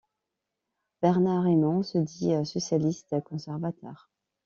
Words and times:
Bernard 1.03 1.45
Émond 1.45 1.83
se 1.83 1.99
dit 1.99 2.33
socialiste 2.47 3.21
conservateur. 3.23 4.09